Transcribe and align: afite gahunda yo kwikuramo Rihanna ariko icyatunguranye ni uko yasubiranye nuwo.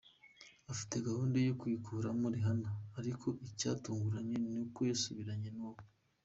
afite 0.71 0.95
gahunda 1.07 1.37
yo 1.47 1.53
kwikuramo 1.59 2.25
Rihanna 2.35 2.69
ariko 2.99 3.27
icyatunguranye 3.47 4.35
ni 4.53 4.57
uko 4.63 4.79
yasubiranye 4.89 5.49
nuwo. 5.57 5.81